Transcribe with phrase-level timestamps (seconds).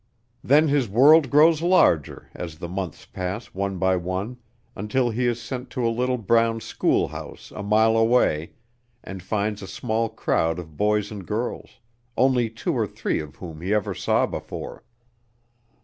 [0.43, 4.37] Then his world grows larger as the months pass one by one,
[4.75, 8.53] until he is sent to a little brown schoolhouse a mile away
[9.03, 11.77] and finds a small crowd of boys and girls,
[12.17, 14.83] only two or three of whom he ever saw before.